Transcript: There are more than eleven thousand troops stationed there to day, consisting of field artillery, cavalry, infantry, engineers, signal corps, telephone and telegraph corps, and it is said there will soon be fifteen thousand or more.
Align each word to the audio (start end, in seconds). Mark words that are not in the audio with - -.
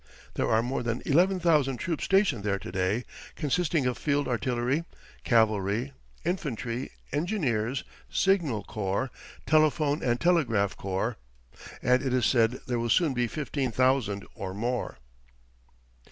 There 0.33 0.49
are 0.49 0.63
more 0.63 0.81
than 0.81 1.03
eleven 1.05 1.39
thousand 1.39 1.77
troops 1.77 2.05
stationed 2.05 2.43
there 2.43 2.57
to 2.57 2.71
day, 2.71 3.03
consisting 3.35 3.85
of 3.85 3.99
field 3.99 4.27
artillery, 4.27 4.83
cavalry, 5.23 5.93
infantry, 6.25 6.89
engineers, 7.13 7.83
signal 8.09 8.63
corps, 8.63 9.11
telephone 9.45 10.01
and 10.01 10.19
telegraph 10.19 10.75
corps, 10.75 11.17
and 11.83 12.01
it 12.01 12.15
is 12.15 12.25
said 12.25 12.61
there 12.65 12.79
will 12.79 12.89
soon 12.89 13.13
be 13.13 13.27
fifteen 13.27 13.71
thousand 13.71 14.25
or 14.33 14.55
more. 14.55 14.97